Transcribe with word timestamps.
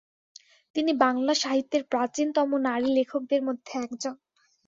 তিনি 0.75 0.91
বাংলা 1.01 1.33
সাহিত্যের 1.35 1.83
প্রাচীনতম 1.91 2.49
নারী 2.67 2.89
লেখকদের 2.97 3.41
মধ্যে 3.47 3.73
একজন। 3.85 4.15